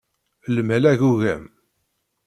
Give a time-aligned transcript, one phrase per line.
[0.55, 1.43] Lmal agugam!